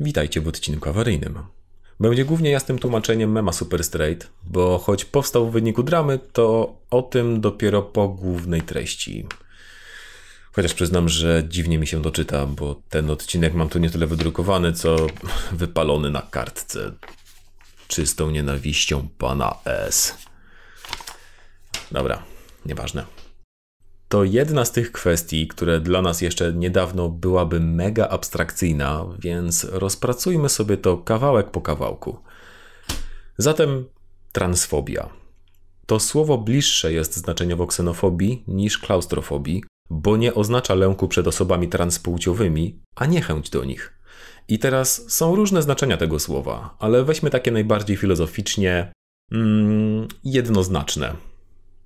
Witajcie 0.00 0.40
w 0.40 0.48
odcinku 0.48 0.88
awaryjnym. 0.88 1.38
Będzie 2.00 2.24
głównie 2.24 2.50
jasnym 2.50 2.78
tłumaczeniem 2.78 3.32
mema 3.32 3.52
Super 3.52 3.84
Straight, 3.84 4.30
bo 4.44 4.78
choć 4.78 5.04
powstał 5.04 5.50
w 5.50 5.52
wyniku 5.52 5.82
dramy, 5.82 6.18
to 6.32 6.76
o 6.90 7.02
tym 7.02 7.40
dopiero 7.40 7.82
po 7.82 8.08
głównej 8.08 8.62
treści. 8.62 9.26
Chociaż 10.52 10.74
przyznam, 10.74 11.08
że 11.08 11.44
dziwnie 11.48 11.78
mi 11.78 11.86
się 11.86 12.02
to 12.02 12.10
czyta, 12.10 12.46
bo 12.46 12.82
ten 12.88 13.10
odcinek 13.10 13.54
mam 13.54 13.68
tu 13.68 13.78
nie 13.78 13.90
tyle 13.90 14.06
wydrukowany, 14.06 14.72
co 14.72 14.96
wypalony 15.52 16.10
na 16.10 16.22
kartce. 16.22 16.92
Czystą 17.88 18.30
nienawiścią 18.30 19.08
pana 19.18 19.54
S. 19.64 20.14
Dobra, 21.90 22.22
nieważne. 22.66 23.04
To 24.08 24.24
jedna 24.24 24.64
z 24.64 24.72
tych 24.72 24.92
kwestii, 24.92 25.48
które 25.48 25.80
dla 25.80 26.02
nas 26.02 26.20
jeszcze 26.20 26.52
niedawno 26.52 27.08
byłaby 27.08 27.60
mega 27.60 28.08
abstrakcyjna, 28.08 29.04
więc 29.18 29.64
rozpracujmy 29.64 30.48
sobie 30.48 30.76
to 30.76 30.98
kawałek 30.98 31.50
po 31.50 31.60
kawałku. 31.60 32.18
Zatem 33.38 33.84
transfobia. 34.32 35.08
To 35.86 36.00
słowo 36.00 36.38
bliższe 36.38 36.92
jest 36.92 37.16
znaczeniowo 37.16 37.66
ksenofobii 37.66 38.44
niż 38.46 38.78
klaustrofobii, 38.78 39.64
bo 39.90 40.16
nie 40.16 40.34
oznacza 40.34 40.74
lęku 40.74 41.08
przed 41.08 41.26
osobami 41.26 41.68
transpłciowymi, 41.68 42.80
a 42.96 43.06
niechęć 43.06 43.50
do 43.50 43.64
nich. 43.64 43.98
I 44.48 44.58
teraz 44.58 45.04
są 45.08 45.36
różne 45.36 45.62
znaczenia 45.62 45.96
tego 45.96 46.18
słowa, 46.18 46.76
ale 46.78 47.04
weźmy 47.04 47.30
takie 47.30 47.50
najbardziej 47.50 47.96
filozoficznie 47.96 48.92
mm, 49.32 50.08
jednoznaczne. 50.24 51.27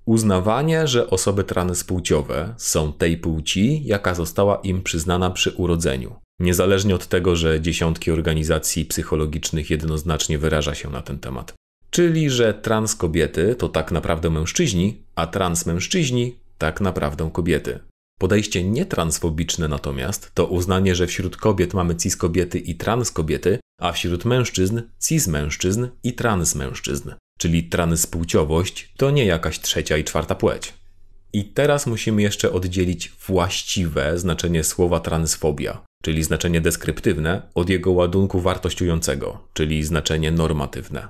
Uznawanie, 0.05 0.87
że 0.87 1.09
osoby 1.09 1.43
transpłciowe 1.43 2.53
są 2.57 2.93
tej 2.93 3.17
płci, 3.17 3.81
jaka 3.85 4.15
została 4.15 4.55
im 4.55 4.83
przyznana 4.83 5.29
przy 5.29 5.51
urodzeniu. 5.51 6.15
Niezależnie 6.39 6.95
od 6.95 7.07
tego, 7.07 7.35
że 7.35 7.61
dziesiątki 7.61 8.11
organizacji 8.11 8.85
psychologicznych 8.85 9.69
jednoznacznie 9.69 10.37
wyraża 10.37 10.75
się 10.75 10.89
na 10.89 11.01
ten 11.01 11.19
temat. 11.19 11.53
Czyli, 11.89 12.29
że 12.29 12.53
trans 12.53 12.95
kobiety 12.95 13.55
to 13.55 13.69
tak 13.69 13.91
naprawdę 13.91 14.29
mężczyźni, 14.29 15.03
a 15.15 15.27
trans 15.27 15.65
mężczyźni 15.65 16.35
tak 16.57 16.81
naprawdę 16.81 17.29
kobiety. 17.33 17.79
Podejście 18.19 18.63
nietransfobiczne 18.63 19.67
natomiast 19.67 20.31
to 20.33 20.45
uznanie, 20.45 20.95
że 20.95 21.07
wśród 21.07 21.37
kobiet 21.37 21.73
mamy 21.73 21.95
cis 21.95 22.17
kobiety 22.17 22.59
i 22.59 22.75
trans 22.75 23.11
kobiety, 23.11 23.59
a 23.81 23.91
wśród 23.91 24.25
mężczyzn 24.25 24.81
cis 24.99 25.27
mężczyzn 25.27 25.87
i 26.03 26.13
trans 26.13 26.55
mężczyzn. 26.55 27.11
Czyli 27.37 27.63
transpłciowość 27.63 28.93
to 28.97 29.11
nie 29.11 29.25
jakaś 29.25 29.59
trzecia 29.59 29.97
i 29.97 30.03
czwarta 30.03 30.35
płeć. 30.35 30.73
I 31.33 31.45
teraz 31.45 31.87
musimy 31.87 32.21
jeszcze 32.21 32.51
oddzielić 32.51 33.11
właściwe 33.27 34.19
znaczenie 34.19 34.63
słowa 34.63 34.99
transfobia, 34.99 35.81
czyli 36.03 36.23
znaczenie 36.23 36.61
deskryptywne, 36.61 37.41
od 37.55 37.69
jego 37.69 37.91
ładunku 37.91 38.39
wartościującego, 38.39 39.47
czyli 39.53 39.83
znaczenie 39.83 40.31
normatywne. 40.31 41.07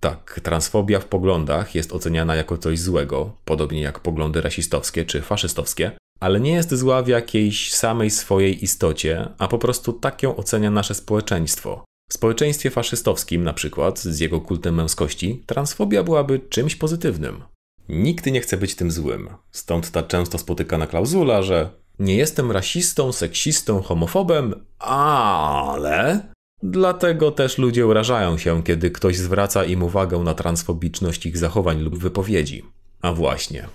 Tak, 0.00 0.40
transfobia 0.42 1.00
w 1.00 1.04
poglądach 1.04 1.74
jest 1.74 1.92
oceniana 1.92 2.34
jako 2.34 2.58
coś 2.58 2.80
złego, 2.80 3.36
podobnie 3.44 3.80
jak 3.80 4.00
poglądy 4.00 4.40
rasistowskie 4.40 5.04
czy 5.04 5.22
faszystowskie, 5.22 5.90
ale 6.20 6.40
nie 6.40 6.52
jest 6.52 6.74
zła 6.74 7.02
w 7.02 7.08
jakiejś 7.08 7.74
samej 7.74 8.10
swojej 8.10 8.64
istocie, 8.64 9.28
a 9.38 9.48
po 9.48 9.58
prostu 9.58 9.92
tak 9.92 10.22
ją 10.22 10.36
ocenia 10.36 10.70
nasze 10.70 10.94
społeczeństwo. 10.94 11.84
W 12.08 12.14
społeczeństwie 12.14 12.70
faszystowskim, 12.70 13.44
na 13.44 13.52
przykład, 13.52 13.98
z 13.98 14.20
jego 14.20 14.40
kultem 14.40 14.74
męskości, 14.74 15.42
transfobia 15.46 16.02
byłaby 16.02 16.38
czymś 16.38 16.76
pozytywnym. 16.76 17.42
Nikt 17.88 18.26
nie 18.26 18.40
chce 18.40 18.56
być 18.56 18.74
tym 18.74 18.90
złym. 18.90 19.28
Stąd 19.50 19.90
ta 19.90 20.02
często 20.02 20.38
spotykana 20.38 20.86
klauzula, 20.86 21.42
że 21.42 21.70
nie 21.98 22.16
jestem 22.16 22.52
rasistą, 22.52 23.12
seksistą, 23.12 23.82
homofobem, 23.82 24.54
ale. 24.78 26.32
Dlatego 26.62 27.30
też 27.30 27.58
ludzie 27.58 27.86
urażają 27.86 28.38
się, 28.38 28.62
kiedy 28.62 28.90
ktoś 28.90 29.16
zwraca 29.16 29.64
im 29.64 29.82
uwagę 29.82 30.18
na 30.18 30.34
transfobiczność 30.34 31.26
ich 31.26 31.38
zachowań 31.38 31.80
lub 31.80 31.98
wypowiedzi. 31.98 32.64
A 33.02 33.12
właśnie, 33.12 33.68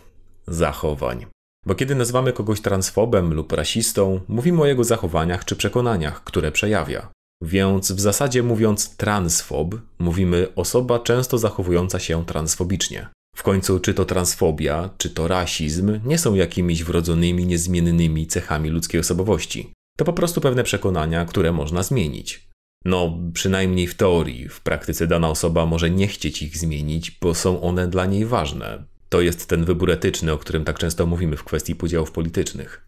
zachowań. 0.48 1.26
Bo 1.66 1.76
kiedy 1.76 1.96
nazywamy 1.96 2.34
kogoś 2.34 2.62
transfobem 2.62 3.34
lub 3.34 3.52
rasistą, 3.52 4.22
mówimy 4.28 4.62
o 4.62 4.66
jego 4.66 4.84
zachowaniach 4.84 5.46
czy 5.46 5.56
przekonaniach, 5.56 6.24
które 6.24 6.52
przejawia. 6.52 7.10
Więc 7.42 7.92
w 7.92 8.00
zasadzie 8.00 8.44
mówiąc 8.44 8.98
transfob, 8.98 9.76
mówimy 10.00 10.48
osoba 10.56 11.00
często 11.00 11.38
zachowująca 11.38 12.00
się 12.00 12.26
transfobicznie. 12.26 13.10
W 13.36 13.44
końcu, 13.44 13.80
czy 13.80 13.94
to 13.94 14.06
transfobia, 14.06 14.90
czy 14.98 15.10
to 15.10 15.28
rasizm, 15.28 16.00
nie 16.06 16.18
są 16.18 16.34
jakimiś 16.34 16.84
wrodzonymi, 16.84 17.46
niezmiennymi 17.46 18.28
cechami 18.28 18.70
ludzkiej 18.70 19.00
osobowości. 19.00 19.74
To 19.98 20.06
po 20.06 20.14
prostu 20.14 20.42
pewne 20.42 20.64
przekonania, 20.64 21.26
które 21.26 21.52
można 21.52 21.84
zmienić. 21.84 22.48
No, 22.86 23.18
przynajmniej 23.34 23.88
w 23.88 23.96
teorii, 23.96 24.50
w 24.50 24.62
praktyce 24.62 25.08
dana 25.08 25.30
osoba 25.30 25.66
może 25.66 25.90
nie 25.90 26.08
chcieć 26.08 26.42
ich 26.42 26.58
zmienić, 26.58 27.12
bo 27.22 27.36
są 27.36 27.62
one 27.62 27.88
dla 27.88 28.06
niej 28.06 28.26
ważne. 28.26 28.84
To 29.10 29.22
jest 29.22 29.50
ten 29.50 29.66
wybór 29.66 29.92
etyczny, 29.92 30.32
o 30.32 30.38
którym 30.38 30.66
tak 30.66 30.80
często 30.80 31.06
mówimy 31.06 31.38
w 31.38 31.44
kwestii 31.44 31.76
podziałów 31.76 32.12
politycznych. 32.12 32.88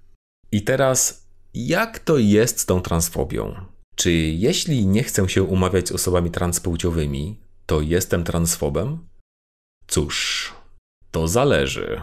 I 0.51 0.61
teraz, 0.61 1.27
jak 1.53 1.99
to 1.99 2.17
jest 2.17 2.59
z 2.59 2.65
tą 2.65 2.81
transfobią? 2.81 3.55
Czy 3.99 4.11
jeśli 4.11 4.87
nie 4.87 5.03
chcę 5.03 5.29
się 5.29 5.43
umawiać 5.43 5.87
z 5.87 5.91
osobami 5.91 6.31
transpłciowymi, 6.31 7.39
to 7.65 7.81
jestem 7.81 8.23
transfobem? 8.23 9.07
Cóż, 9.87 10.53
to 11.11 11.27
zależy. 11.27 12.01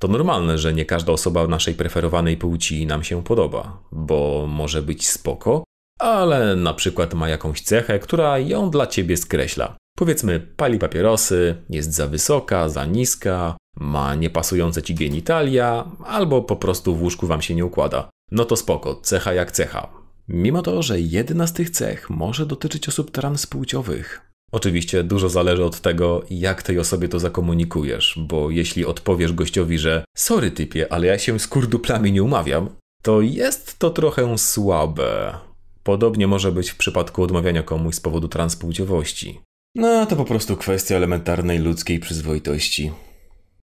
To 0.00 0.08
normalne, 0.08 0.58
że 0.58 0.74
nie 0.74 0.84
każda 0.84 1.12
osoba 1.12 1.46
naszej 1.46 1.74
preferowanej 1.74 2.36
płci 2.36 2.86
nam 2.86 3.04
się 3.04 3.24
podoba, 3.24 3.82
bo 3.92 4.46
może 4.48 4.82
być 4.82 5.08
spoko, 5.08 5.64
ale 6.00 6.56
na 6.56 6.74
przykład 6.74 7.14
ma 7.14 7.28
jakąś 7.28 7.60
cechę, 7.60 7.98
która 7.98 8.38
ją 8.38 8.70
dla 8.70 8.86
ciebie 8.86 9.16
skreśla. 9.16 9.76
Powiedzmy, 9.98 10.40
pali 10.40 10.78
papierosy, 10.78 11.56
jest 11.70 11.94
za 11.94 12.06
wysoka, 12.06 12.68
za 12.68 12.84
niska, 12.84 13.56
ma 13.76 14.14
niepasujące 14.14 14.82
ci 14.82 14.94
genitalia, 14.94 15.90
albo 16.04 16.42
po 16.42 16.56
prostu 16.56 16.96
w 16.96 17.02
łóżku 17.02 17.26
wam 17.26 17.42
się 17.42 17.54
nie 17.54 17.64
układa. 17.64 18.10
No 18.30 18.44
to 18.44 18.56
spoko, 18.56 19.00
cecha 19.02 19.32
jak 19.32 19.52
cecha. 19.52 19.99
Mimo 20.32 20.62
to, 20.62 20.82
że 20.82 21.00
jedna 21.00 21.46
z 21.46 21.52
tych 21.52 21.70
cech 21.70 22.10
może 22.10 22.46
dotyczyć 22.46 22.88
osób 22.88 23.10
transpłciowych. 23.10 24.32
Oczywiście 24.52 25.04
dużo 25.04 25.28
zależy 25.28 25.64
od 25.64 25.80
tego, 25.80 26.24
jak 26.30 26.62
tej 26.62 26.78
osobie 26.78 27.08
to 27.08 27.18
zakomunikujesz, 27.18 28.18
bo 28.26 28.50
jeśli 28.50 28.86
odpowiesz 28.86 29.32
gościowi, 29.32 29.78
że 29.78 30.04
sorry 30.16 30.50
typie, 30.50 30.92
ale 30.92 31.06
ja 31.06 31.18
się 31.18 31.38
z 31.38 31.46
kurduplami 31.46 32.12
nie 32.12 32.22
umawiam, 32.22 32.68
to 33.02 33.20
jest 33.20 33.78
to 33.78 33.90
trochę 33.90 34.38
słabe. 34.38 35.38
Podobnie 35.82 36.26
może 36.26 36.52
być 36.52 36.70
w 36.70 36.76
przypadku 36.76 37.22
odmawiania 37.22 37.62
komuś 37.62 37.94
z 37.94 38.00
powodu 38.00 38.28
transpłciowości. 38.28 39.40
No, 39.74 40.06
to 40.06 40.16
po 40.16 40.24
prostu 40.24 40.56
kwestia 40.56 40.96
elementarnej 40.96 41.58
ludzkiej 41.58 42.00
przyzwoitości. 42.00 42.92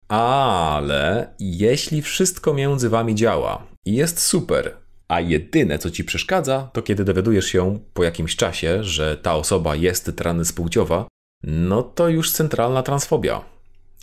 Ale 0.07 1.33
jeśli 1.39 2.01
wszystko 2.01 2.53
między 2.53 2.89
wami 2.89 3.15
działa 3.15 3.67
i 3.85 3.93
jest 3.93 4.21
super, 4.21 4.77
a 5.11 5.19
jedyne, 5.19 5.79
co 5.79 5.91
ci 5.91 6.03
przeszkadza, 6.03 6.69
to 6.73 6.81
kiedy 6.81 7.03
dowiadujesz 7.03 7.45
się 7.45 7.79
po 7.93 8.03
jakimś 8.03 8.35
czasie, 8.35 8.83
że 8.83 9.17
ta 9.17 9.35
osoba 9.35 9.75
jest 9.75 10.11
transpłciowa, 10.15 11.07
no 11.43 11.83
to 11.83 12.09
już 12.09 12.31
centralna 12.31 12.83
transfobia. 12.83 13.45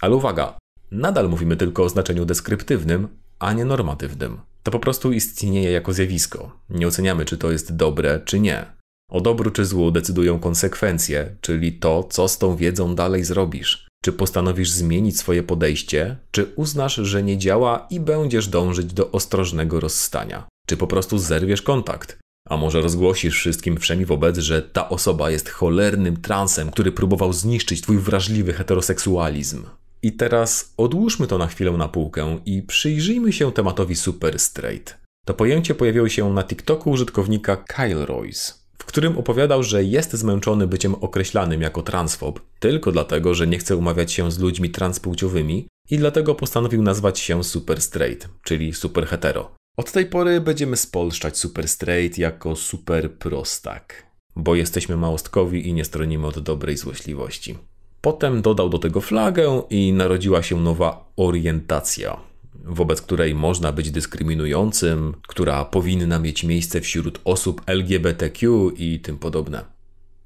Ale 0.00 0.14
uwaga, 0.14 0.58
nadal 0.90 1.28
mówimy 1.28 1.56
tylko 1.56 1.84
o 1.84 1.88
znaczeniu 1.88 2.24
deskryptywnym, 2.24 3.08
a 3.38 3.52
nie 3.52 3.64
normatywnym. 3.64 4.40
To 4.62 4.70
po 4.70 4.78
prostu 4.80 5.12
istnieje 5.12 5.70
jako 5.70 5.92
zjawisko. 5.92 6.50
Nie 6.70 6.86
oceniamy, 6.86 7.24
czy 7.24 7.38
to 7.38 7.50
jest 7.52 7.76
dobre, 7.76 8.20
czy 8.24 8.40
nie. 8.40 8.66
O 9.10 9.20
dobru 9.20 9.50
czy 9.50 9.64
złu 9.64 9.90
decydują 9.90 10.38
konsekwencje, 10.38 11.36
czyli 11.40 11.72
to, 11.72 12.04
co 12.10 12.28
z 12.28 12.38
tą 12.38 12.56
wiedzą 12.56 12.94
dalej 12.94 13.24
zrobisz. 13.24 13.86
Czy 14.04 14.12
postanowisz 14.12 14.70
zmienić 14.70 15.18
swoje 15.18 15.42
podejście, 15.42 16.16
czy 16.30 16.46
uznasz, 16.56 16.94
że 16.94 17.22
nie 17.22 17.38
działa 17.38 17.86
i 17.90 18.00
będziesz 18.00 18.48
dążyć 18.48 18.92
do 18.92 19.10
ostrożnego 19.10 19.80
rozstania. 19.80 20.48
Czy 20.68 20.76
po 20.76 20.86
prostu 20.86 21.18
zerwiesz 21.18 21.62
kontakt? 21.62 22.18
A 22.48 22.56
może 22.56 22.80
rozgłosisz 22.80 23.34
wszystkim 23.34 23.76
wszemi 23.76 24.04
wobec, 24.04 24.38
że 24.38 24.62
ta 24.62 24.88
osoba 24.88 25.30
jest 25.30 25.48
cholernym 25.48 26.16
transem, 26.16 26.70
który 26.70 26.92
próbował 26.92 27.32
zniszczyć 27.32 27.80
twój 27.80 27.98
wrażliwy 27.98 28.52
heteroseksualizm? 28.52 29.64
I 30.02 30.12
teraz 30.12 30.74
odłóżmy 30.76 31.26
to 31.26 31.38
na 31.38 31.46
chwilę 31.46 31.72
na 31.72 31.88
półkę 31.88 32.38
i 32.46 32.62
przyjrzyjmy 32.62 33.32
się 33.32 33.52
tematowi 33.52 33.96
super 33.96 34.38
straight. 34.38 34.98
To 35.26 35.34
pojęcie 35.34 35.74
pojawiło 35.74 36.08
się 36.08 36.32
na 36.32 36.44
TikToku 36.44 36.90
użytkownika 36.90 37.56
Kyle 37.56 38.06
Royce, 38.06 38.52
w 38.78 38.84
którym 38.84 39.18
opowiadał, 39.18 39.62
że 39.62 39.84
jest 39.84 40.12
zmęczony 40.12 40.66
byciem 40.66 40.94
określanym 40.94 41.62
jako 41.62 41.82
transfob 41.82 42.40
tylko 42.60 42.92
dlatego, 42.92 43.34
że 43.34 43.46
nie 43.46 43.58
chce 43.58 43.76
umawiać 43.76 44.12
się 44.12 44.32
z 44.32 44.38
ludźmi 44.38 44.70
transpłciowymi 44.70 45.68
i 45.90 45.98
dlatego 45.98 46.34
postanowił 46.34 46.82
nazwać 46.82 47.18
się 47.18 47.44
super 47.44 47.80
straight, 47.80 48.28
czyli 48.42 48.74
super 48.74 49.06
hetero. 49.06 49.57
Od 49.78 49.92
tej 49.92 50.06
pory 50.06 50.40
będziemy 50.40 50.76
spolszczać 50.76 51.38
Super 51.38 51.68
Straight 51.68 52.18
jako 52.18 52.56
super 52.56 53.12
prostak, 53.12 54.06
bo 54.36 54.54
jesteśmy 54.54 54.96
małostkowi 54.96 55.68
i 55.68 55.72
nie 55.72 55.84
stronimy 55.84 56.26
od 56.26 56.38
dobrej 56.38 56.76
złośliwości. 56.76 57.58
Potem 58.00 58.42
dodał 58.42 58.68
do 58.68 58.78
tego 58.78 59.00
flagę 59.00 59.62
i 59.70 59.92
narodziła 59.92 60.42
się 60.42 60.60
nowa 60.60 61.12
orientacja, 61.16 62.20
wobec 62.64 63.02
której 63.02 63.34
można 63.34 63.72
być 63.72 63.90
dyskryminującym, 63.90 65.14
która 65.28 65.64
powinna 65.64 66.18
mieć 66.18 66.44
miejsce 66.44 66.80
wśród 66.80 67.20
osób 67.24 67.62
LGBTQ 67.66 68.70
i 68.76 69.00
tym 69.00 69.18
podobne. 69.18 69.64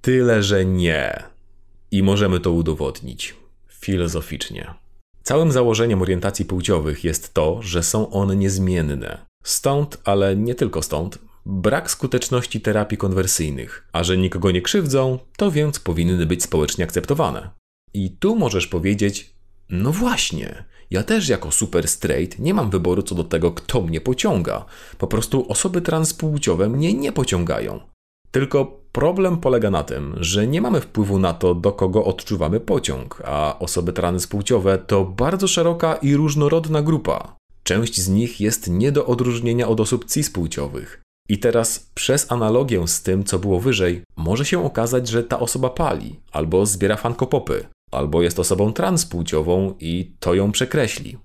Tyle, 0.01 0.43
że 0.43 0.65
nie. 0.65 1.23
I 1.91 2.03
możemy 2.03 2.41
to 2.41 2.53
udowodnić 2.53 3.35
filozoficznie. 3.69 4.75
Całym 5.23 5.53
założeniem 5.53 6.03
orientacji 6.03 6.45
płciowych 6.45 7.05
jest 7.05 7.35
to, 7.35 7.63
że 7.63 7.83
są 7.83 8.11
one 8.11 8.37
niezmienne. 8.37 9.32
Stąd, 9.43 9.99
ale 10.05 10.37
nie 10.37 10.55
tylko 10.55 10.83
stąd, 10.83 11.19
brak 11.47 11.91
skuteczności 11.91 12.61
terapii 12.61 12.99
konwersyjnych, 12.99 13.89
a 13.93 14.05
że 14.05 14.17
nikogo 14.17 14.51
nie 14.51 14.63
krzywdzą, 14.63 15.19
to 15.37 15.51
więc 15.51 15.81
powinny 15.81 16.27
być 16.27 16.43
społecznie 16.43 16.85
akceptowane. 16.85 17.51
I 17.95 18.11
tu 18.11 18.37
możesz 18.37 18.67
powiedzieć, 18.67 19.35
no 19.69 19.93
właśnie, 19.93 20.65
ja 20.91 21.03
też 21.03 21.29
jako 21.29 21.51
super 21.51 21.89
straight 21.89 22.39
nie 22.39 22.55
mam 22.55 22.71
wyboru 22.71 23.03
co 23.03 23.15
do 23.15 23.25
tego, 23.25 23.53
kto 23.53 23.81
mnie 23.81 24.01
pociąga. 24.01 24.65
Po 24.99 25.07
prostu 25.07 25.47
osoby 25.49 25.81
transpłciowe 25.81 26.69
mnie 26.69 26.95
nie 26.95 27.13
pociągają. 27.13 27.81
Tylko 28.31 28.81
problem 28.93 29.37
polega 29.37 29.71
na 29.71 29.83
tym, 29.83 30.15
że 30.21 30.47
nie 30.47 30.61
mamy 30.61 30.81
wpływu 30.81 31.19
na 31.19 31.35
to, 31.35 31.55
do 31.55 31.73
kogo 31.73 32.05
odczuwamy 32.05 32.61
pociąg, 32.61 33.23
a 33.25 33.59
osoby 33.59 33.93
transpłciowe 33.93 34.79
to 34.79 35.05
bardzo 35.05 35.49
szeroka 35.49 35.95
i 35.95 36.17
różnorodna 36.17 36.83
grupa. 36.83 37.37
Część 37.63 38.01
z 38.01 38.09
nich 38.09 38.41
jest 38.41 38.71
nie 38.71 38.93
do 38.93 39.07
odróżnienia 39.07 39.69
od 39.69 39.81
osób 39.81 40.11
cispłciowych. 40.11 41.03
I 41.29 41.39
teraz 41.39 41.91
przez 41.95 42.33
analogię 42.33 42.89
z 42.89 43.03
tym, 43.03 43.25
co 43.25 43.39
było 43.39 43.61
wyżej, 43.61 44.03
może 44.17 44.45
się 44.45 44.65
okazać, 44.65 45.09
że 45.09 45.25
ta 45.25 45.41
osoba 45.41 45.71
pali, 45.71 46.21
albo 46.33 46.67
zbiera 46.67 46.97
fankopopy, 46.97 47.67
albo 47.93 48.23
jest 48.23 48.39
osobą 48.39 48.73
transpłciową 48.73 49.75
i 49.81 50.17
to 50.21 50.35
ją 50.35 50.53
przekreśli. 50.53 51.19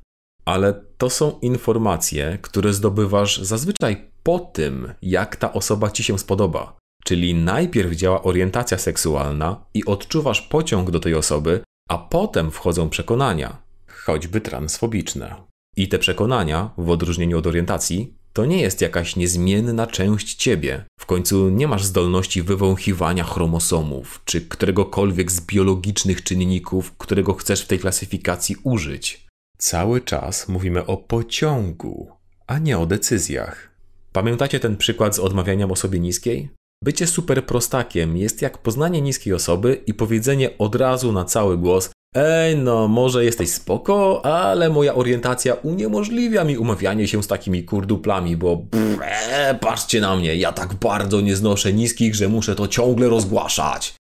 Ale 0.45 0.73
to 0.97 1.09
są 1.09 1.39
informacje, 1.41 2.37
które 2.41 2.73
zdobywasz 2.73 3.37
zazwyczaj 3.37 4.11
po 4.23 4.39
tym, 4.39 4.93
jak 5.01 5.35
ta 5.35 5.53
osoba 5.53 5.91
ci 5.91 6.03
się 6.03 6.19
spodoba. 6.19 6.77
Czyli 7.03 7.35
najpierw 7.35 7.91
działa 7.91 8.23
orientacja 8.23 8.77
seksualna 8.77 9.65
i 9.73 9.85
odczuwasz 9.85 10.41
pociąg 10.41 10.91
do 10.91 10.99
tej 10.99 11.15
osoby, 11.15 11.61
a 11.89 11.97
potem 11.97 12.51
wchodzą 12.51 12.89
przekonania, 12.89 13.57
choćby 13.87 14.41
transfobiczne. 14.41 15.46
I 15.77 15.87
te 15.87 15.99
przekonania, 15.99 16.69
w 16.77 16.89
odróżnieniu 16.89 17.37
od 17.37 17.47
orientacji, 17.47 18.13
to 18.33 18.45
nie 18.45 18.61
jest 18.61 18.81
jakaś 18.81 19.15
niezmienna 19.15 19.87
część 19.87 20.35
ciebie. 20.35 20.85
W 20.99 21.05
końcu 21.05 21.49
nie 21.49 21.67
masz 21.67 21.83
zdolności 21.83 22.43
wywąchiwania 22.43 23.23
chromosomów, 23.23 24.21
czy 24.25 24.41
któregokolwiek 24.41 25.31
z 25.31 25.41
biologicznych 25.41 26.23
czynników, 26.23 26.97
którego 26.97 27.33
chcesz 27.33 27.61
w 27.61 27.67
tej 27.67 27.79
klasyfikacji 27.79 28.55
użyć. 28.63 29.27
Cały 29.57 30.01
czas 30.01 30.47
mówimy 30.47 30.85
o 30.85 30.97
pociągu, 30.97 32.11
a 32.47 32.59
nie 32.59 32.77
o 32.77 32.85
decyzjach. 32.85 33.71
Pamiętacie 34.11 34.59
ten 34.59 34.77
przykład 34.77 35.15
z 35.15 35.19
odmawianiem 35.19 35.71
osobie 35.71 35.99
niskiej? 35.99 36.49
Bycie 36.83 37.07
super 37.07 37.45
prostakiem 37.45 38.17
jest 38.17 38.41
jak 38.41 38.57
poznanie 38.57 39.01
niskiej 39.01 39.33
osoby 39.33 39.83
i 39.85 39.93
powiedzenie 39.93 40.57
od 40.57 40.75
razu 40.75 41.11
na 41.11 41.25
cały 41.25 41.57
głos: 41.57 41.89
Ej, 42.19 42.57
no 42.57 42.87
może 42.87 43.25
jesteś 43.25 43.49
spoko, 43.49 44.25
ale 44.25 44.69
moja 44.69 44.95
orientacja 44.95 45.53
uniemożliwia 45.53 46.43
mi 46.43 46.57
umawianie 46.57 47.07
się 47.07 47.23
z 47.23 47.27
takimi 47.27 47.63
kurduplami, 47.63 48.37
bo 48.37 48.55
bre, 48.57 49.57
patrzcie 49.61 50.01
na 50.01 50.15
mnie, 50.15 50.35
ja 50.35 50.51
tak 50.51 50.73
bardzo 50.73 51.21
nie 51.21 51.35
znoszę 51.35 51.73
niskich, 51.73 52.15
że 52.15 52.29
muszę 52.29 52.55
to 52.55 52.67
ciągle 52.67 53.09
rozgłaszać. 53.09 53.95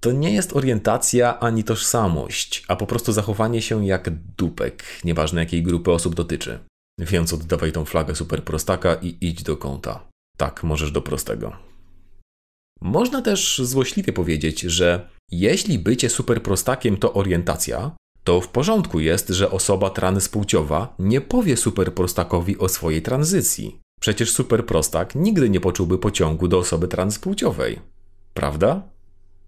To 0.00 0.12
nie 0.12 0.32
jest 0.32 0.56
orientacja 0.56 1.40
ani 1.40 1.64
tożsamość, 1.64 2.64
a 2.68 2.76
po 2.76 2.86
prostu 2.86 3.12
zachowanie 3.12 3.62
się 3.62 3.86
jak 3.86 4.10
dupek, 4.38 4.84
nieważne 5.04 5.40
jakiej 5.40 5.62
grupy 5.62 5.90
osób 5.90 6.14
dotyczy. 6.14 6.58
Więc 7.00 7.32
oddawaj 7.32 7.72
tą 7.72 7.84
flagę 7.84 8.14
super 8.14 8.44
prostaka 8.44 8.94
i 8.94 9.16
idź 9.20 9.42
do 9.42 9.56
kąta. 9.56 10.08
Tak, 10.36 10.64
możesz 10.64 10.92
do 10.92 11.02
prostego. 11.02 11.56
Można 12.80 13.22
też 13.22 13.60
złośliwie 13.64 14.12
powiedzieć, 14.12 14.60
że 14.60 15.08
jeśli 15.30 15.78
bycie 15.78 16.10
superprostakiem 16.10 16.96
to 16.96 17.12
orientacja, 17.12 17.96
to 18.24 18.40
w 18.40 18.48
porządku 18.48 19.00
jest, 19.00 19.28
że 19.28 19.50
osoba 19.50 19.90
transpłciowa 19.90 20.94
nie 20.98 21.20
powie 21.20 21.56
superprostakowi 21.56 22.58
o 22.58 22.68
swojej 22.68 23.02
tranzycji. 23.02 23.80
Przecież 24.00 24.32
superprostak 24.32 25.14
nigdy 25.14 25.50
nie 25.50 25.60
poczułby 25.60 25.98
pociągu 25.98 26.48
do 26.48 26.58
osoby 26.58 26.88
transpłciowej. 26.88 27.80
Prawda? 28.34 28.82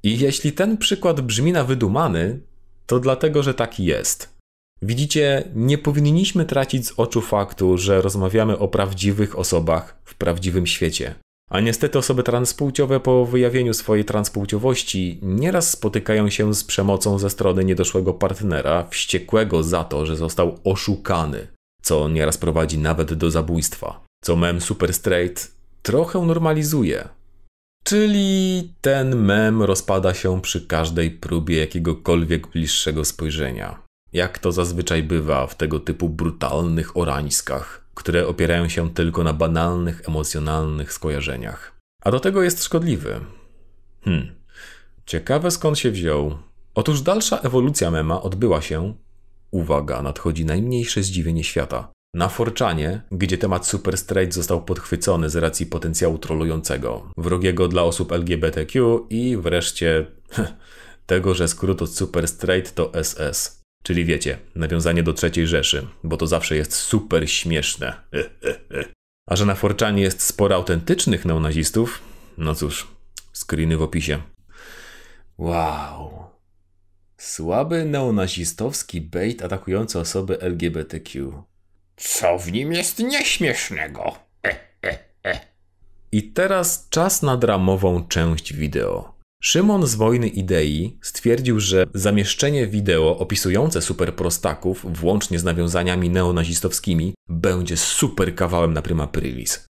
I 0.02 0.18
jeśli 0.18 0.52
ten 0.52 0.76
przykład 0.76 1.20
brzmi 1.20 1.52
na 1.52 1.64
wydumany, 1.64 2.40
to 2.86 3.00
dlatego, 3.00 3.42
że 3.42 3.54
taki 3.54 3.84
jest. 3.84 4.34
Widzicie, 4.82 5.48
nie 5.54 5.78
powinniśmy 5.78 6.44
tracić 6.44 6.86
z 6.86 6.92
oczu 6.96 7.20
faktu, 7.20 7.78
że 7.78 8.02
rozmawiamy 8.02 8.58
o 8.58 8.68
prawdziwych 8.68 9.38
osobach 9.38 10.00
w 10.04 10.14
prawdziwym 10.14 10.66
świecie. 10.66 11.14
A 11.50 11.60
niestety 11.60 11.98
osoby 11.98 12.22
transpłciowe 12.22 13.00
po 13.00 13.26
wyjawieniu 13.26 13.74
swojej 13.74 14.04
transpłciowości 14.04 15.18
nieraz 15.22 15.70
spotykają 15.70 16.30
się 16.30 16.54
z 16.54 16.64
przemocą 16.64 17.18
ze 17.18 17.30
strony 17.30 17.64
niedoszłego 17.64 18.14
partnera, 18.14 18.86
wściekłego 18.90 19.62
za 19.62 19.84
to, 19.84 20.06
że 20.06 20.16
został 20.16 20.58
oszukany, 20.64 21.46
co 21.82 22.08
nieraz 22.08 22.38
prowadzi 22.38 22.78
nawet 22.78 23.14
do 23.14 23.30
zabójstwa, 23.30 24.04
co 24.24 24.36
mem 24.36 24.60
Super 24.60 24.94
Straight 24.94 25.54
trochę 25.82 26.18
normalizuje. 26.18 27.08
Czyli 27.84 28.72
ten 28.80 29.16
mem 29.16 29.62
rozpada 29.62 30.14
się 30.14 30.40
przy 30.40 30.66
każdej 30.66 31.10
próbie 31.10 31.58
jakiegokolwiek 31.58 32.46
bliższego 32.46 33.04
spojrzenia. 33.04 33.82
Jak 34.12 34.38
to 34.38 34.52
zazwyczaj 34.52 35.02
bywa 35.02 35.46
w 35.46 35.54
tego 35.54 35.80
typu 35.80 36.08
brutalnych 36.08 36.96
orańskach 36.96 37.83
które 37.94 38.26
opierają 38.26 38.68
się 38.68 38.94
tylko 38.94 39.24
na 39.24 39.32
banalnych, 39.32 40.02
emocjonalnych 40.08 40.92
skojarzeniach. 40.92 41.72
A 42.04 42.10
do 42.10 42.20
tego 42.20 42.42
jest 42.42 42.64
szkodliwy. 42.64 43.20
Hmm. 44.04 44.34
Ciekawe 45.06 45.50
skąd 45.50 45.78
się 45.78 45.90
wziął. 45.90 46.38
Otóż 46.74 47.02
dalsza 47.02 47.38
ewolucja 47.38 47.90
mema 47.90 48.22
odbyła 48.22 48.62
się, 48.62 48.94
uwaga, 49.50 50.02
nadchodzi 50.02 50.44
najmniejsze 50.44 51.02
zdziwienie 51.02 51.44
świata, 51.44 51.92
na 52.14 52.28
Forczanie, 52.28 53.02
gdzie 53.12 53.38
temat 53.38 53.66
Super 53.66 53.98
Straight 53.98 54.34
został 54.34 54.64
podchwycony 54.64 55.30
z 55.30 55.36
racji 55.36 55.66
potencjału 55.66 56.18
trolującego, 56.18 57.10
wrogiego 57.16 57.68
dla 57.68 57.82
osób 57.82 58.12
LGBTQ 58.12 59.06
i 59.10 59.36
wreszcie 59.36 60.06
tego, 61.06 61.34
że 61.34 61.48
skrót 61.48 61.82
od 61.82 61.90
Super 61.90 62.28
Straight 62.28 62.74
to 62.74 62.92
SS. 63.02 63.63
Czyli 63.84 64.04
wiecie, 64.04 64.38
nawiązanie 64.54 65.02
do 65.02 65.12
trzeciej 65.12 65.46
Rzeszy, 65.46 65.86
bo 66.04 66.16
to 66.16 66.26
zawsze 66.26 66.56
jest 66.56 66.72
super 66.72 67.30
śmieszne. 67.30 67.94
A 69.30 69.36
że 69.36 69.46
na 69.46 69.54
Forczanie 69.54 70.02
jest 70.02 70.22
sporo 70.22 70.56
autentycznych 70.56 71.24
neonazistów, 71.24 72.02
no 72.38 72.54
cóż, 72.54 72.86
screeny 73.32 73.76
w 73.76 73.82
opisie. 73.82 74.22
Wow. 75.38 76.24
Słaby 77.16 77.84
neonazistowski 77.84 79.00
bait 79.00 79.42
atakujący 79.42 79.98
osoby 79.98 80.40
LGBTQ. 80.40 81.42
Co 81.96 82.38
w 82.38 82.52
nim 82.52 82.72
jest 82.72 82.98
nieśmiesznego? 82.98 84.18
I 86.12 86.22
teraz 86.22 86.88
czas 86.90 87.22
na 87.22 87.36
dramową 87.36 88.08
część 88.08 88.52
wideo. 88.52 89.13
Szymon 89.46 89.86
z 89.86 89.94
Wojny 89.94 90.28
Idei 90.28 90.98
stwierdził, 91.02 91.60
że 91.60 91.86
zamieszczenie 91.94 92.66
wideo 92.66 93.18
opisujące 93.18 93.82
superprostaków, 93.82 94.86
włącznie 94.96 95.38
z 95.38 95.44
nawiązaniami 95.44 96.10
neonazistowskimi, 96.10 97.14
będzie 97.28 97.76
super 97.76 98.34
kawałem 98.34 98.72
na 98.72 98.82
prima 98.82 99.04
aprilis. 99.04 99.66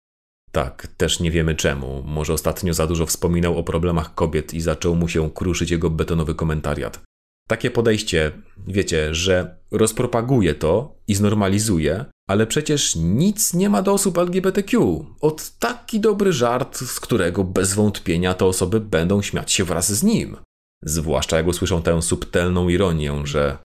Tak, 0.52 0.88
też 0.98 1.20
nie 1.20 1.32
wiemy 1.32 1.56
czemu. 1.56 2.04
Może 2.06 2.34
ostatnio 2.34 2.74
za 2.74 2.88
dużo 2.88 3.06
wspominał 3.06 3.58
o 3.58 3.64
problemach 3.64 4.16
kobiet 4.16 4.54
i 4.54 4.62
zaczął 4.62 4.96
mu 4.96 5.08
się 5.08 5.32
kruszyć 5.32 5.72
jego 5.72 5.90
betonowy 5.90 6.36
komentariat. 6.36 7.02
Takie 7.48 7.72
podejście, 7.72 8.32
wiecie, 8.68 9.16
że 9.16 9.58
rozpropaguje 9.72 10.56
to 10.56 10.96
i 11.08 11.16
znormalizuje, 11.16 12.06
ale 12.32 12.48
przecież 12.48 12.96
nic 12.96 13.54
nie 13.54 13.70
ma 13.70 13.82
do 13.82 13.94
osób 13.94 14.18
LGBTQ. 14.18 15.06
Od 15.22 15.50
taki 15.60 16.00
dobry 16.00 16.34
żart, 16.34 16.78
z 16.78 17.00
którego 17.00 17.44
bez 17.44 17.74
wątpienia 17.74 18.34
te 18.34 18.46
osoby 18.46 18.80
będą 18.80 19.22
śmiać 19.22 19.52
się 19.52 19.64
wraz 19.64 19.94
z 19.94 20.04
nim. 20.04 20.38
Zwłaszcza 20.84 21.38
jak 21.38 21.48
usłyszą 21.48 21.82
tę 21.82 22.02
subtelną 22.02 22.70
ironię, 22.70 23.22
że 23.24 23.58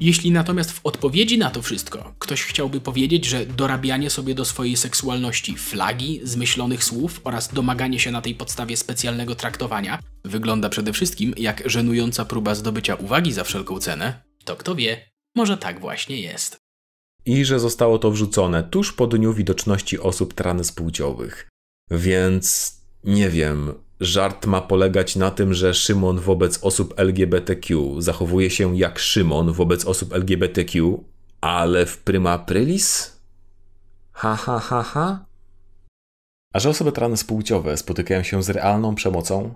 jeśli 0.00 0.30
natomiast 0.30 0.72
w 0.72 0.80
odpowiedzi 0.86 1.38
na 1.38 1.50
to 1.50 1.62
wszystko 1.62 2.14
ktoś 2.18 2.42
chciałby 2.42 2.80
powiedzieć, 2.80 3.24
że 3.24 3.46
dorabianie 3.46 4.10
sobie 4.10 4.34
do 4.34 4.44
swojej 4.44 4.76
seksualności 4.76 5.56
flagi, 5.56 6.20
zmyślonych 6.22 6.84
słów 6.84 7.20
oraz 7.24 7.54
domaganie 7.54 8.00
się 8.00 8.10
na 8.10 8.22
tej 8.22 8.34
podstawie 8.34 8.76
specjalnego 8.76 9.34
traktowania 9.34 9.98
wygląda 10.24 10.68
przede 10.68 10.92
wszystkim 10.92 11.34
jak 11.36 11.62
żenująca 11.66 12.24
próba 12.24 12.54
zdobycia 12.54 12.94
uwagi 12.94 13.32
za 13.32 13.44
wszelką 13.44 13.78
cenę, 13.78 14.22
to 14.44 14.56
kto 14.56 14.74
wie, 14.74 15.10
może 15.36 15.56
tak 15.56 15.80
właśnie 15.80 16.20
jest. 16.20 16.63
I 17.26 17.44
że 17.44 17.60
zostało 17.60 17.98
to 17.98 18.10
wrzucone 18.10 18.62
tuż 18.62 18.92
po 18.92 19.06
dniu 19.06 19.34
widoczności 19.34 19.98
osób 19.98 20.34
transpłciowych. 20.34 21.48
Więc 21.90 22.76
nie 23.04 23.30
wiem, 23.30 23.72
Żart 24.00 24.46
ma 24.46 24.60
polegać 24.60 25.16
na 25.16 25.30
tym, 25.30 25.54
że 25.54 25.74
Szymon 25.74 26.20
wobec 26.20 26.58
osób 26.64 26.94
LGBTQ 26.96 28.00
zachowuje 28.00 28.50
się 28.50 28.76
jak 28.76 28.98
Szymon 28.98 29.52
wobec 29.52 29.84
osób 29.84 30.12
LGBTQ, 30.12 31.04
ale 31.40 31.86
w 31.86 31.98
prima 31.98 32.30
aprilis? 32.30 33.16
Ha, 34.12 34.36
ha, 34.36 34.58
ha, 34.58 34.82
ha? 34.82 35.24
A 36.52 36.60
że 36.60 36.68
osoby 36.68 36.92
transpłciowe 36.92 37.76
spotykają 37.76 38.22
się 38.22 38.42
z 38.42 38.50
realną 38.50 38.94
przemocą? 38.94 39.54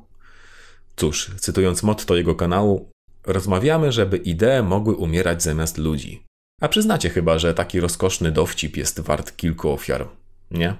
Cóż, 0.97 1.31
cytując 1.41 1.83
motto 1.83 2.17
jego 2.17 2.35
kanału, 2.35 2.91
rozmawiamy, 3.27 3.93
żeby 3.93 4.17
idee 4.17 4.63
mogły 4.63 4.97
umierać 4.97 5.43
zamiast 5.43 5.79
ludzi. 5.79 6.28
A 6.61 6.69
przyznacie 6.69 7.11
chyba, 7.11 7.39
że 7.39 7.55
taki 7.55 7.81
rozkoszny 7.81 8.33
dowcip 8.33 8.77
jest 8.77 9.01
wart 9.01 9.37
kilku 9.37 9.71
ofiar, 9.71 10.09
nie? 10.51 10.75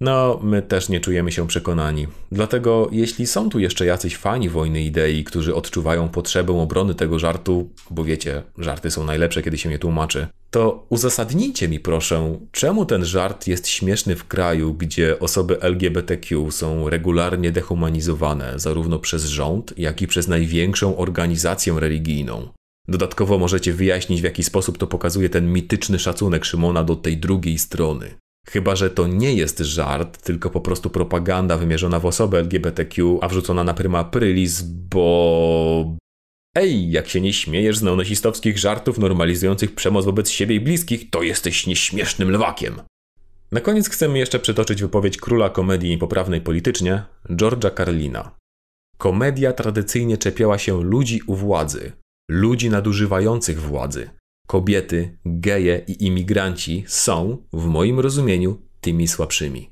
No, 0.00 0.40
my 0.42 0.62
też 0.62 0.88
nie 0.88 1.00
czujemy 1.00 1.32
się 1.32 1.46
przekonani. 1.46 2.06
Dlatego, 2.32 2.88
jeśli 2.92 3.26
są 3.26 3.50
tu 3.50 3.58
jeszcze 3.58 3.86
jacyś 3.86 4.16
fani 4.16 4.48
wojny 4.48 4.82
idei, 4.82 5.24
którzy 5.24 5.54
odczuwają 5.54 6.08
potrzebę 6.08 6.60
obrony 6.60 6.94
tego 6.94 7.18
żartu, 7.18 7.70
bo 7.90 8.04
wiecie, 8.04 8.42
żarty 8.58 8.90
są 8.90 9.04
najlepsze, 9.04 9.42
kiedy 9.42 9.58
się 9.58 9.72
je 9.72 9.78
tłumaczy, 9.78 10.26
to 10.50 10.86
uzasadnijcie 10.88 11.68
mi 11.68 11.80
proszę, 11.80 12.38
czemu 12.52 12.84
ten 12.86 13.04
żart 13.04 13.46
jest 13.46 13.68
śmieszny 13.68 14.16
w 14.16 14.26
kraju, 14.26 14.74
gdzie 14.74 15.18
osoby 15.18 15.60
LGBTQ 15.60 16.50
są 16.50 16.88
regularnie 16.88 17.52
dehumanizowane 17.52 18.52
zarówno 18.56 18.98
przez 18.98 19.24
rząd, 19.24 19.78
jak 19.78 20.02
i 20.02 20.06
przez 20.06 20.28
największą 20.28 20.96
organizację 20.96 21.80
religijną. 21.80 22.48
Dodatkowo 22.88 23.38
możecie 23.38 23.72
wyjaśnić, 23.72 24.20
w 24.20 24.24
jaki 24.24 24.42
sposób 24.42 24.78
to 24.78 24.86
pokazuje 24.86 25.28
ten 25.28 25.52
mityczny 25.52 25.98
szacunek 25.98 26.44
Szymona 26.44 26.84
do 26.84 26.96
tej 26.96 27.16
drugiej 27.16 27.58
strony. 27.58 28.14
Chyba, 28.46 28.76
że 28.76 28.90
to 28.90 29.06
nie 29.06 29.34
jest 29.34 29.58
żart, 29.58 30.22
tylko 30.22 30.50
po 30.50 30.60
prostu 30.60 30.90
propaganda 30.90 31.56
wymierzona 31.56 32.00
w 32.00 32.06
osobę 32.06 32.38
LGBTQ, 32.38 33.18
a 33.22 33.28
wrzucona 33.28 33.64
na 33.64 33.74
prima 33.74 33.98
aprilis, 33.98 34.62
bo... 34.62 35.96
Ej, 36.56 36.90
jak 36.90 37.08
się 37.08 37.20
nie 37.20 37.32
śmiejesz 37.32 37.78
z 37.78 37.82
neonazistowskich 37.82 38.58
żartów 38.58 38.98
normalizujących 38.98 39.74
przemoc 39.74 40.04
wobec 40.04 40.30
siebie 40.30 40.54
i 40.54 40.60
bliskich, 40.60 41.10
to 41.10 41.22
jesteś 41.22 41.66
nieśmiesznym 41.66 42.30
lwakiem. 42.30 42.82
Na 43.52 43.60
koniec 43.60 43.88
chcemy 43.88 44.18
jeszcze 44.18 44.38
przytoczyć 44.38 44.82
wypowiedź 44.82 45.16
króla 45.16 45.50
komedii 45.50 45.98
poprawnej 45.98 46.40
politycznie, 46.40 47.02
George'a 47.30 47.76
Carlina. 47.76 48.36
Komedia 48.98 49.52
tradycyjnie 49.52 50.18
czepiała 50.18 50.58
się 50.58 50.82
ludzi 50.82 51.20
u 51.26 51.34
władzy, 51.34 51.92
ludzi 52.30 52.70
nadużywających 52.70 53.60
władzy, 53.60 54.10
kobiety, 54.46 55.18
geje 55.24 55.84
i 55.86 56.06
imigranci 56.06 56.84
są, 56.86 57.46
w 57.52 57.64
moim 57.64 58.00
rozumieniu, 58.00 58.62
tymi 58.80 59.08
słabszymi. 59.08 59.70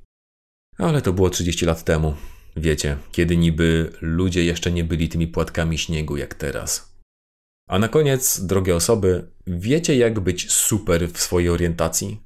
Ale 0.79 1.03
to 1.03 1.13
było 1.13 1.31
30 1.31 1.67
lat 1.67 1.85
temu. 1.85 2.15
Wiecie, 2.57 2.97
kiedy 3.13 3.37
niby 3.37 3.93
ludzie 4.01 4.45
jeszcze 4.45 4.73
nie 4.73 4.85
byli 4.85 5.09
tymi 5.09 5.27
płatkami 5.27 5.79
śniegu 5.79 6.17
jak 6.17 6.35
teraz. 6.35 6.99
A 7.69 7.79
na 7.79 7.89
koniec, 7.89 8.41
drogie 8.41 8.77
osoby, 8.77 9.31
wiecie 9.47 9.97
jak 9.97 10.21
być 10.21 10.53
super 10.53 11.09
w 11.11 11.21
swojej 11.21 11.49
orientacji? 11.49 12.21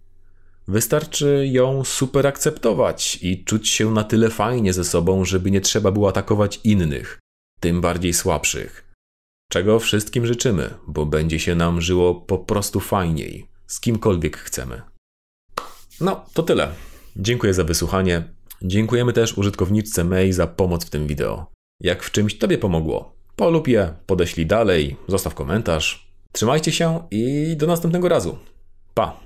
Wystarczy 0.68 1.48
ją 1.50 1.84
super 1.84 2.26
akceptować 2.26 3.18
i 3.22 3.44
czuć 3.44 3.68
się 3.68 3.90
na 3.90 4.04
tyle 4.04 4.30
fajnie 4.30 4.72
ze 4.72 4.84
sobą, 4.84 5.24
żeby 5.24 5.50
nie 5.50 5.60
trzeba 5.60 5.90
było 5.90 6.08
atakować 6.08 6.60
innych, 6.64 7.18
tym 7.60 7.80
bardziej 7.80 8.12
słabszych 8.12 8.91
czego 9.52 9.78
wszystkim 9.78 10.26
życzymy, 10.26 10.74
bo 10.86 11.06
będzie 11.06 11.38
się 11.38 11.54
nam 11.54 11.80
żyło 11.80 12.14
po 12.14 12.38
prostu 12.38 12.80
fajniej, 12.80 13.46
z 13.66 13.80
kimkolwiek 13.80 14.36
chcemy. 14.36 14.82
No, 16.00 16.24
to 16.34 16.42
tyle. 16.42 16.68
Dziękuję 17.16 17.54
za 17.54 17.64
wysłuchanie. 17.64 18.22
Dziękujemy 18.62 19.12
też 19.12 19.38
użytkowniczce 19.38 20.04
May 20.04 20.32
za 20.32 20.46
pomoc 20.46 20.84
w 20.84 20.90
tym 20.90 21.06
wideo. 21.06 21.46
Jak 21.80 22.02
w 22.02 22.10
czymś 22.10 22.38
Tobie 22.38 22.58
pomogło, 22.58 23.16
polub 23.36 23.68
je, 23.68 23.94
podeślij 24.06 24.46
dalej, 24.46 24.96
zostaw 25.08 25.34
komentarz. 25.34 26.12
Trzymajcie 26.32 26.72
się 26.72 27.06
i 27.10 27.54
do 27.56 27.66
następnego 27.66 28.08
razu. 28.08 28.38
Pa! 28.94 29.20